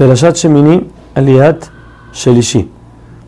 Perashat 0.00 0.34
Shemini 0.34 0.88
Aliat 1.14 1.66
Shelishi. 2.14 2.66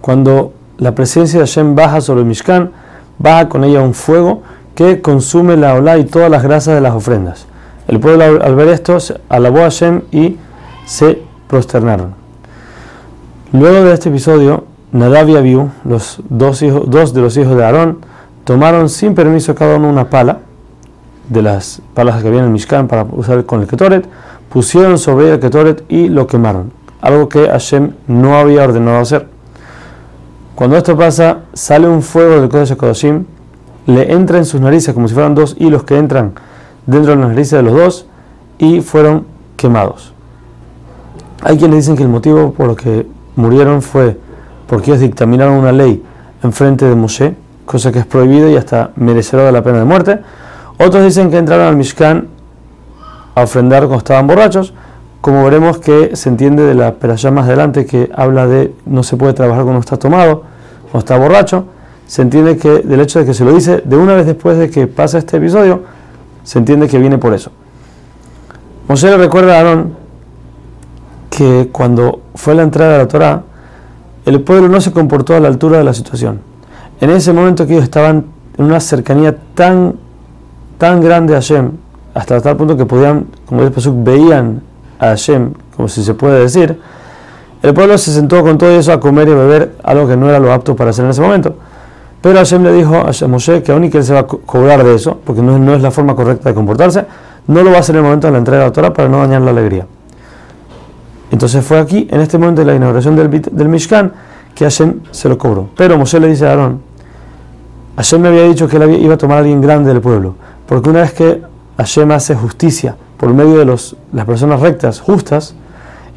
Cuando 0.00 0.52
la 0.78 0.94
presencia 0.94 1.40
de 1.40 1.46
Hashem 1.46 1.74
baja 1.74 2.00
sobre 2.00 2.20
el 2.20 2.26
Mishkan, 2.26 2.70
baja 3.18 3.48
con 3.48 3.64
ella 3.64 3.80
un 3.80 3.92
fuego 3.92 4.42
que 4.76 5.02
consume 5.02 5.56
la 5.56 5.74
ola 5.74 5.98
y 5.98 6.04
todas 6.04 6.30
las 6.30 6.44
grasas 6.44 6.76
de 6.76 6.80
las 6.80 6.94
ofrendas. 6.94 7.46
El 7.88 7.98
pueblo 7.98 8.22
al 8.40 8.54
ver 8.54 8.68
esto 8.68 8.98
alabó 9.28 9.58
a 9.58 9.62
Hashem 9.62 10.02
y 10.12 10.36
se 10.86 11.20
prosternaron. 11.48 12.14
Luego 13.52 13.86
de 13.86 13.92
este 13.92 14.10
episodio, 14.10 14.62
Nadab 14.92 15.28
y 15.28 15.36
Abiú, 15.36 15.70
los 15.84 16.20
dos, 16.28 16.62
hijos, 16.62 16.84
dos 16.86 17.12
de 17.12 17.20
los 17.20 17.36
hijos 17.36 17.56
de 17.56 17.64
Aarón, 17.64 17.98
tomaron 18.44 18.88
sin 18.88 19.16
permiso 19.16 19.56
cada 19.56 19.74
uno 19.74 19.88
una 19.88 20.08
pala 20.08 20.38
de 21.30 21.42
las 21.42 21.80
palas 21.94 22.20
que 22.20 22.28
había 22.28 22.40
en 22.40 22.52
Mishkan 22.52 22.88
para 22.88 23.04
usar 23.04 23.46
con 23.46 23.62
el 23.62 23.66
Ketoret, 23.66 24.06
pusieron 24.50 24.98
sobre 24.98 25.32
el 25.32 25.40
Ketoret 25.40 25.84
y 25.88 26.08
lo 26.08 26.26
quemaron, 26.26 26.72
algo 27.00 27.28
que 27.28 27.48
Hashem 27.48 27.92
no 28.08 28.36
había 28.36 28.64
ordenado 28.64 28.98
hacer. 28.98 29.26
Cuando 30.54 30.76
esto 30.76 30.98
pasa, 30.98 31.38
sale 31.54 31.88
un 31.88 32.02
fuego 32.02 32.40
del 32.40 32.50
Kodesh 32.50 32.76
Kodashim, 32.76 33.24
le 33.86 34.12
entra 34.12 34.36
en 34.36 34.44
sus 34.44 34.60
narices 34.60 34.92
como 34.92 35.08
si 35.08 35.14
fueran 35.14 35.34
dos 35.34 35.56
hilos 35.58 35.84
que 35.84 35.96
entran 35.96 36.32
dentro 36.84 37.12
de 37.12 37.20
las 37.20 37.30
narices 37.30 37.52
de 37.52 37.62
los 37.62 37.74
dos 37.74 38.06
y 38.58 38.80
fueron 38.80 39.24
quemados. 39.56 40.12
Hay 41.42 41.56
quienes 41.56 41.76
dicen 41.78 41.96
que 41.96 42.02
el 42.02 42.08
motivo 42.10 42.52
por 42.52 42.66
lo 42.66 42.76
que 42.76 43.06
murieron 43.36 43.80
fue 43.80 44.18
porque 44.66 44.90
ellos 44.90 45.00
dictaminaron 45.00 45.54
una 45.54 45.72
ley 45.72 46.02
en 46.42 46.52
frente 46.52 46.84
de 46.84 46.94
Moshe, 46.94 47.34
cosa 47.64 47.90
que 47.90 48.00
es 48.00 48.06
prohibida 48.06 48.50
y 48.50 48.56
hasta 48.56 48.90
merecedora 48.96 49.46
de 49.46 49.52
la 49.52 49.62
pena 49.62 49.78
de 49.78 49.84
muerte. 49.84 50.18
Otros 50.82 51.04
dicen 51.04 51.30
que 51.30 51.36
entraron 51.36 51.66
al 51.66 51.76
Mishkan 51.76 52.28
a 53.34 53.42
ofrendar 53.42 53.82
cuando 53.82 53.98
estaban 53.98 54.26
borrachos, 54.26 54.72
como 55.20 55.44
veremos 55.44 55.76
que 55.76 56.16
se 56.16 56.30
entiende 56.30 56.62
de 56.62 56.74
la 56.74 56.94
peralla 56.94 57.30
más 57.30 57.46
adelante 57.46 57.84
que 57.84 58.10
habla 58.14 58.46
de 58.46 58.72
no 58.86 59.02
se 59.02 59.18
puede 59.18 59.34
trabajar 59.34 59.64
cuando 59.64 59.80
está 59.80 59.98
tomado, 59.98 60.44
cuando 60.84 61.00
está 61.00 61.18
borracho, 61.18 61.66
se 62.06 62.22
entiende 62.22 62.56
que 62.56 62.78
del 62.78 62.98
hecho 63.00 63.18
de 63.18 63.26
que 63.26 63.34
se 63.34 63.44
lo 63.44 63.52
dice 63.52 63.82
de 63.84 63.94
una 63.94 64.14
vez 64.14 64.24
después 64.24 64.56
de 64.56 64.70
que 64.70 64.86
pasa 64.86 65.18
este 65.18 65.36
episodio, 65.36 65.82
se 66.44 66.58
entiende 66.58 66.88
que 66.88 66.98
viene 66.98 67.18
por 67.18 67.34
eso. 67.34 67.52
Moshe 68.88 69.06
le 69.06 69.18
recuerda 69.18 69.56
a 69.56 69.58
Aarón 69.58 69.94
que 71.28 71.68
cuando 71.70 72.22
fue 72.34 72.54
la 72.54 72.62
entrada 72.62 72.92
de 72.92 72.98
la 72.98 73.06
Torah, 73.06 73.42
el 74.24 74.40
pueblo 74.40 74.68
no 74.68 74.80
se 74.80 74.92
comportó 74.92 75.36
a 75.36 75.40
la 75.40 75.48
altura 75.48 75.76
de 75.76 75.84
la 75.84 75.92
situación. 75.92 76.40
En 77.02 77.10
ese 77.10 77.34
momento 77.34 77.66
que 77.66 77.74
ellos 77.74 77.84
estaban 77.84 78.24
en 78.56 78.64
una 78.64 78.80
cercanía 78.80 79.36
tan, 79.54 79.96
tan 80.80 81.02
grande 81.02 81.34
Hashem, 81.34 81.72
hasta 82.14 82.40
tal 82.40 82.56
punto 82.56 82.74
que 82.74 82.86
podían, 82.86 83.26
como 83.44 83.60
dice 83.60 83.74
Pasuk, 83.74 84.02
veían 84.02 84.62
a 84.98 85.08
Hashem, 85.08 85.52
como 85.76 85.88
si 85.88 86.02
se 86.02 86.14
puede 86.14 86.40
decir, 86.40 86.80
el 87.62 87.74
pueblo 87.74 87.98
se 87.98 88.10
sentó 88.12 88.42
con 88.42 88.56
todo 88.56 88.70
eso 88.70 88.90
a 88.90 88.98
comer 88.98 89.28
y 89.28 89.34
beber 89.34 89.76
algo 89.84 90.08
que 90.08 90.16
no 90.16 90.30
era 90.30 90.38
lo 90.38 90.50
apto 90.50 90.74
para 90.74 90.88
hacer 90.88 91.04
en 91.04 91.10
ese 91.10 91.20
momento. 91.20 91.54
Pero 92.22 92.38
Hashem 92.38 92.62
le 92.62 92.72
dijo 92.72 92.96
a 92.96 93.28
Moshe 93.28 93.62
que 93.62 93.72
aún 93.72 93.84
y 93.84 93.90
que 93.90 93.98
él 93.98 94.04
se 94.04 94.14
va 94.14 94.20
a 94.20 94.26
cobrar 94.26 94.82
de 94.82 94.94
eso, 94.94 95.18
porque 95.22 95.42
no, 95.42 95.58
no, 95.58 95.74
es 95.74 95.82
la 95.82 95.90
forma 95.90 96.16
correcta 96.16 96.48
de 96.48 96.54
comportarse, 96.54 97.04
no 97.46 97.62
lo 97.62 97.70
va 97.70 97.76
a 97.76 97.80
hacer 97.80 97.94
en 97.96 97.98
el 97.98 98.04
momento 98.04 98.28
de 98.28 98.32
la 98.32 98.38
entrega 98.38 98.62
de 98.62 98.68
la 98.68 98.72
Torah 98.72 98.94
para 98.94 99.06
no 99.10 99.18
dañar 99.18 99.42
la 99.42 99.50
alegría. 99.50 99.86
Entonces 101.30 101.62
fue 101.62 101.78
aquí, 101.78 102.08
en 102.10 102.22
este 102.22 102.38
momento 102.38 102.62
de 102.62 102.66
la 102.66 102.74
inauguración 102.74 103.16
del, 103.16 103.30
del 103.30 103.68
Mishkan, 103.68 104.12
que 104.54 104.64
Hashem 104.64 105.00
se 105.10 105.28
lo 105.28 105.36
cobró. 105.36 105.68
Pero 105.76 105.98
Moshe 105.98 106.18
le 106.18 106.28
dice 106.28 106.46
a 106.46 106.52
Aarón, 106.52 106.80
Hashem 107.96 108.22
me 108.22 108.28
había 108.28 108.44
dicho 108.44 108.66
que 108.66 108.78
él 108.78 108.98
iba 109.02 109.12
a 109.12 109.18
tomar 109.18 109.36
a 109.36 109.40
alguien 109.40 109.60
grande 109.60 109.92
del 109.92 110.00
pueblo, 110.00 110.36
porque 110.70 110.88
una 110.88 111.00
vez 111.00 111.12
que 111.14 111.42
Hashem 111.78 112.12
hace 112.12 112.36
justicia 112.36 112.94
por 113.16 113.34
medio 113.34 113.58
de 113.58 113.64
los, 113.64 113.96
las 114.12 114.24
personas 114.24 114.60
rectas, 114.60 115.00
justas, 115.00 115.56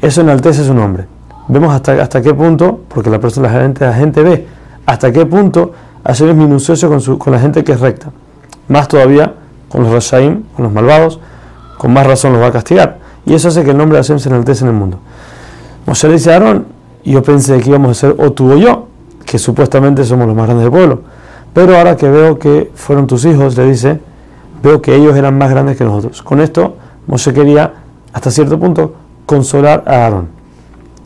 eso 0.00 0.20
enaltece 0.20 0.62
su 0.62 0.72
nombre. 0.72 1.06
Vemos 1.48 1.74
hasta, 1.74 2.00
hasta 2.00 2.22
qué 2.22 2.32
punto, 2.32 2.82
porque 2.86 3.10
la, 3.10 3.18
persona, 3.18 3.48
la, 3.52 3.60
gente, 3.62 3.84
la 3.84 3.94
gente 3.94 4.22
ve, 4.22 4.46
hasta 4.86 5.10
qué 5.10 5.26
punto 5.26 5.72
Hashem 6.04 6.28
es 6.28 6.36
minucioso 6.36 6.88
con, 6.88 7.00
su, 7.00 7.18
con 7.18 7.32
la 7.32 7.40
gente 7.40 7.64
que 7.64 7.72
es 7.72 7.80
recta. 7.80 8.12
Más 8.68 8.86
todavía 8.86 9.34
con 9.68 9.82
los 9.82 9.92
Rashaim, 9.92 10.44
con 10.54 10.66
los 10.66 10.72
malvados, 10.72 11.18
con 11.76 11.92
más 11.92 12.06
razón 12.06 12.32
los 12.32 12.40
va 12.40 12.46
a 12.46 12.52
castigar. 12.52 12.98
Y 13.26 13.34
eso 13.34 13.48
hace 13.48 13.64
que 13.64 13.72
el 13.72 13.76
nombre 13.76 13.98
de 13.98 14.04
Hashem 14.04 14.20
se 14.20 14.28
enaltece 14.28 14.62
en 14.62 14.70
el 14.70 14.76
mundo. 14.76 15.00
Moshe 15.84 16.06
le 16.06 16.14
dice 16.14 16.30
a 16.30 16.34
Aarón, 16.34 16.66
yo 17.04 17.24
pensé 17.24 17.58
que 17.58 17.70
íbamos 17.70 17.90
a 17.90 17.94
ser 17.94 18.14
o 18.20 18.30
tú 18.30 18.52
o 18.52 18.56
yo, 18.56 18.86
que 19.26 19.36
supuestamente 19.36 20.04
somos 20.04 20.28
los 20.28 20.36
más 20.36 20.46
grandes 20.46 20.62
del 20.62 20.70
pueblo. 20.70 21.00
Pero 21.52 21.76
ahora 21.76 21.96
que 21.96 22.08
veo 22.08 22.38
que 22.38 22.70
fueron 22.76 23.08
tus 23.08 23.24
hijos, 23.24 23.56
le 23.56 23.66
dice, 23.66 24.13
veo 24.64 24.80
que 24.80 24.96
ellos 24.96 25.14
eran 25.14 25.36
más 25.36 25.50
grandes 25.50 25.76
que 25.76 25.84
nosotros. 25.84 26.22
Con 26.22 26.40
esto, 26.40 26.76
Moshe 27.06 27.32
quería, 27.34 27.74
hasta 28.12 28.30
cierto 28.30 28.58
punto, 28.58 28.94
consolar 29.26 29.84
a 29.86 30.04
Aarón. 30.04 30.28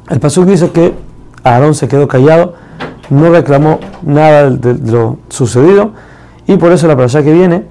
El 0.08 0.20
Pasuk 0.20 0.46
dice 0.46 0.70
que 0.70 0.94
Aarón 1.42 1.74
se 1.74 1.88
quedó 1.88 2.06
callado, 2.06 2.54
no 3.10 3.30
reclamó 3.30 3.80
nada 4.02 4.48
de, 4.48 4.74
lo 4.74 5.18
sucedido, 5.28 5.90
y 6.46 6.56
por 6.56 6.70
eso 6.70 6.86
la 6.86 6.96
persona 6.96 7.24
que 7.24 7.32
viene, 7.32 7.64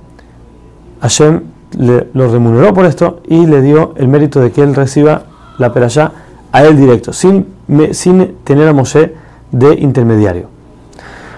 Hashem 1.01 1.41
le, 1.77 2.07
lo 2.13 2.31
remuneró 2.31 2.73
por 2.73 2.85
esto 2.85 3.21
y 3.25 3.45
le 3.45 3.61
dio 3.61 3.93
el 3.95 4.09
mérito 4.09 4.41
de 4.41 4.51
que 4.51 4.61
él 4.61 4.75
reciba 4.75 5.23
la 5.57 5.73
perashá 5.73 6.11
a 6.51 6.63
él 6.63 6.77
directo, 6.77 7.13
sin, 7.13 7.47
sin 7.91 8.35
tener 8.43 8.67
a 8.67 8.73
Moshe 8.73 9.15
de 9.51 9.73
intermediario. 9.75 10.49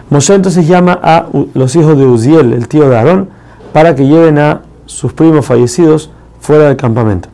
Moshe 0.09 0.33
entonces 0.33 0.67
llama 0.67 0.99
a 1.03 1.27
los 1.53 1.75
hijos 1.75 1.95
de 1.97 2.05
Uziel, 2.05 2.53
el 2.53 2.67
tío 2.67 2.89
de 2.89 2.97
Aarón, 2.97 3.38
para 3.73 3.95
que 3.95 4.07
lleven 4.07 4.39
a 4.39 4.61
sus 4.85 5.13
primos 5.13 5.45
fallecidos 5.45 6.11
fuera 6.39 6.65
del 6.65 6.77
campamento. 6.77 7.29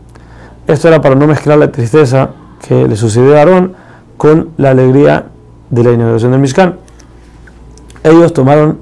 Esto 0.68 0.88
era 0.88 1.02
para 1.02 1.16
no 1.16 1.28
mezclar 1.28 1.58
la 1.58 1.72
tristeza 1.72 2.32
que 2.68 2.88
le 2.88 2.96
sucedió 2.96 3.36
a 3.36 3.40
Aarón 3.40 3.74
con 4.18 4.50
la 4.58 4.72
alegría 4.72 5.28
de 5.70 5.84
la 5.84 5.92
inauguración 5.92 6.32
del 6.32 6.42
Mishkan. 6.42 6.76
Ellos 8.04 8.34
tomaron 8.34 8.80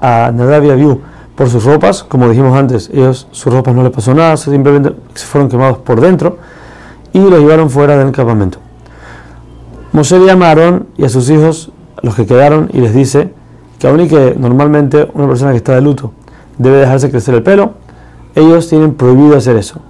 a 0.00 0.30
Nadab 0.34 0.64
y 0.64 0.70
Abiú 0.70 1.00
por 1.36 1.48
sus 1.48 1.64
ropas, 1.64 2.02
como 2.02 2.28
dijimos 2.28 2.56
antes, 2.56 2.90
ellos 2.92 3.26
sus 3.30 3.52
ropas 3.52 3.74
no 3.74 3.82
les 3.82 3.92
pasó 3.92 4.12
nada, 4.14 4.36
simplemente 4.36 4.94
se 5.14 5.26
fueron 5.26 5.48
quemados 5.48 5.78
por 5.78 6.00
dentro 6.00 6.38
y 7.12 7.18
los 7.18 7.40
llevaron 7.40 7.70
fuera 7.70 7.96
del 7.96 8.12
campamento. 8.12 8.58
Moshe 9.92 10.18
llama 10.18 10.46
a 10.46 10.48
Aarón 10.50 10.86
y 10.96 11.04
a 11.04 11.08
sus 11.08 11.28
hijos, 11.30 11.70
los 12.02 12.14
que 12.14 12.26
quedaron, 12.26 12.70
y 12.72 12.80
les 12.80 12.94
dice 12.94 13.32
que 13.78 13.88
aun 13.88 14.00
y 14.00 14.08
que 14.08 14.36
normalmente 14.38 15.08
una 15.14 15.26
persona 15.26 15.50
que 15.50 15.56
está 15.56 15.74
de 15.74 15.80
luto 15.80 16.12
debe 16.62 16.78
dejarse 16.78 17.10
crecer 17.10 17.34
el 17.34 17.42
pelo, 17.42 17.74
ellos 18.34 18.68
tienen 18.68 18.94
prohibido 18.94 19.36
hacer 19.36 19.56
eso. 19.56 19.80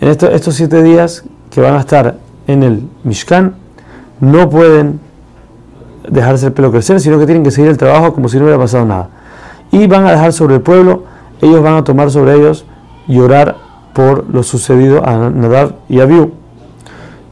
En 0.00 0.08
estos 0.08 0.54
siete 0.54 0.82
días 0.82 1.24
que 1.50 1.60
van 1.60 1.74
a 1.74 1.80
estar 1.80 2.16
en 2.46 2.62
el 2.62 2.88
Mishkan, 3.04 3.54
no 4.20 4.48
pueden 4.48 5.00
dejarse 6.08 6.46
el 6.46 6.52
pelo 6.52 6.70
crecer, 6.70 7.00
sino 7.00 7.18
que 7.18 7.26
tienen 7.26 7.44
que 7.44 7.50
seguir 7.50 7.70
el 7.70 7.76
trabajo 7.76 8.14
como 8.14 8.28
si 8.28 8.38
no 8.38 8.44
hubiera 8.44 8.58
pasado 8.58 8.84
nada 8.84 9.10
y 9.70 9.86
van 9.86 10.06
a 10.06 10.12
dejar 10.12 10.32
sobre 10.32 10.56
el 10.56 10.60
pueblo, 10.60 11.04
ellos 11.40 11.62
van 11.62 11.74
a 11.74 11.84
tomar 11.84 12.10
sobre 12.10 12.34
ellos 12.34 12.64
y 13.06 13.18
orar 13.18 13.56
por 13.94 14.28
lo 14.32 14.42
sucedido 14.42 15.06
a 15.06 15.30
Nadab 15.30 15.74
y 15.88 16.00
a 16.00 16.04
Abiú. 16.04 16.32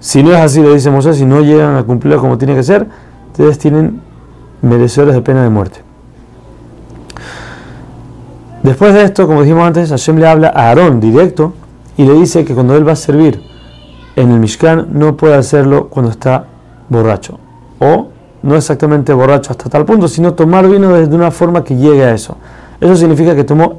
Si 0.01 0.23
no 0.23 0.31
es 0.31 0.39
así, 0.39 0.63
le 0.63 0.75
dice 0.75 0.91
Moisés, 0.91 1.17
si 1.17 1.25
no 1.25 1.41
llegan 1.41 1.77
a 1.77 1.83
cumplirlo 1.83 2.21
como 2.21 2.39
tiene 2.39 2.55
que 2.55 2.63
ser, 2.63 2.87
ustedes 3.33 3.59
tienen 3.59 4.01
merecedores 4.63 5.15
de 5.15 5.23
pena 5.23 5.43
de 5.43 5.49
muerte. 5.49 5.81
Después 8.69 8.93
de 8.93 9.03
esto, 9.03 9.27
como 9.27 9.41
dijimos 9.41 9.67
antes, 9.67 9.89
Hashem 9.89 10.19
le 10.19 10.27
habla 10.27 10.49
a 10.49 10.69
Aarón 10.69 11.01
directo 11.01 11.55
y 11.97 12.05
le 12.05 12.13
dice 12.13 12.45
que 12.45 12.53
cuando 12.53 12.77
él 12.77 12.87
va 12.87 12.93
a 12.93 12.97
servir 12.97 13.41
en 14.15 14.31
el 14.31 14.39
Mishkan 14.39 14.89
no 14.93 15.17
puede 15.17 15.37
hacerlo 15.37 15.89
cuando 15.89 16.11
está 16.11 16.45
borracho 16.91 17.39
o 17.79 18.09
no 18.43 18.57
exactamente 18.57 19.15
borracho 19.15 19.53
hasta 19.53 19.71
tal 19.71 19.87
punto, 19.87 20.07
sino 20.07 20.35
tomar 20.35 20.69
vino 20.69 20.93
desde 20.93 21.15
una 21.15 21.31
forma 21.31 21.65
que 21.65 21.77
llegue 21.77 22.05
a 22.05 22.13
eso. 22.13 22.37
Eso 22.79 22.95
significa 22.95 23.35
que 23.35 23.43
tomó 23.43 23.79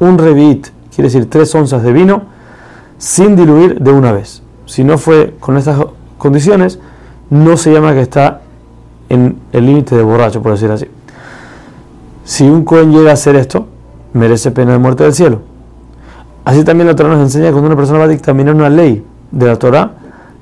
un 0.00 0.18
revit, 0.18 0.70
quiere 0.92 1.06
decir 1.06 1.30
tres 1.30 1.54
onzas 1.54 1.84
de 1.84 1.92
vino, 1.92 2.22
sin 2.98 3.36
diluir 3.36 3.80
de 3.80 3.92
una 3.92 4.10
vez. 4.10 4.42
Si 4.64 4.82
no 4.82 4.98
fue 4.98 5.36
con 5.38 5.56
estas 5.56 5.78
condiciones, 6.18 6.80
no 7.30 7.56
se 7.56 7.72
llama 7.72 7.94
que 7.94 8.00
está 8.00 8.40
en 9.08 9.38
el 9.52 9.66
límite 9.66 9.94
de 9.94 10.02
borracho, 10.02 10.42
por 10.42 10.50
decir 10.50 10.72
así. 10.72 10.88
Si 12.24 12.42
un 12.42 12.64
Cohen 12.64 12.90
llega 12.90 13.10
a 13.10 13.14
hacer 13.14 13.36
esto, 13.36 13.68
merece 14.16 14.50
pena 14.50 14.72
de 14.72 14.78
muerte 14.78 15.04
del 15.04 15.12
cielo. 15.12 15.40
Así 16.44 16.64
también 16.64 16.86
la 16.86 16.96
Torah 16.96 17.10
nos 17.10 17.20
enseña 17.20 17.46
que 17.46 17.52
cuando 17.52 17.68
una 17.68 17.76
persona 17.76 17.98
va 17.98 18.04
a 18.04 18.08
dictaminar 18.08 18.54
una 18.54 18.68
ley 18.68 19.04
de 19.30 19.46
la 19.46 19.56
Torah, 19.56 19.92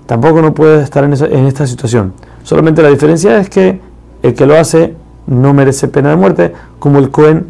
tampoco 0.06 0.42
no 0.42 0.54
puede 0.54 0.82
estar 0.82 1.04
en, 1.04 1.12
en 1.12 1.46
esta 1.46 1.66
situación. 1.66 2.12
Solamente 2.42 2.82
la 2.82 2.90
diferencia 2.90 3.38
es 3.38 3.48
que 3.48 3.80
el 4.22 4.34
que 4.34 4.46
lo 4.46 4.56
hace 4.58 4.96
no 5.26 5.54
merece 5.54 5.88
pena 5.88 6.10
de 6.10 6.16
muerte, 6.16 6.52
como 6.78 6.98
el 6.98 7.10
Cohen 7.10 7.46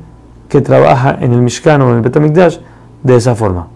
que 0.49 0.61
trabaja 0.61 1.17
en 1.21 1.33
el 1.33 1.41
Mishkan 1.41 1.83
o 1.83 1.91
en 1.91 1.97
el 1.97 2.03
Betamikdash 2.03 2.59
de 3.03 3.17
esa 3.17 3.35
forma. 3.35 3.74